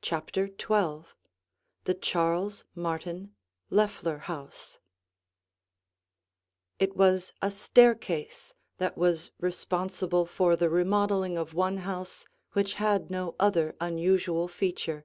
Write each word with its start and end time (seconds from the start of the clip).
CHAPTER 0.00 0.46
XII 0.46 1.12
THE 1.84 1.92
CHARLES 1.92 2.64
MARTIN 2.74 3.34
LOEFFLER 3.68 4.16
HOUSE 4.20 4.78
It 6.78 6.96
was 6.96 7.34
a 7.42 7.50
staircase 7.50 8.54
that 8.78 8.96
was 8.96 9.32
responsible 9.38 10.24
for 10.24 10.56
the 10.56 10.70
remodeling 10.70 11.36
of 11.36 11.52
one 11.52 11.76
house 11.84 12.26
which 12.54 12.72
had 12.80 13.10
no 13.10 13.34
other 13.38 13.76
unusual 13.82 14.48
feature. 14.48 15.04